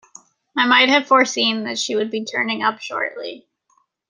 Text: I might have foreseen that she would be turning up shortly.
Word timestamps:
I 0.57 0.65
might 0.65 0.89
have 0.89 1.07
foreseen 1.07 1.65
that 1.65 1.77
she 1.77 1.93
would 1.93 2.09
be 2.09 2.25
turning 2.25 2.63
up 2.63 2.79
shortly. 2.79 3.45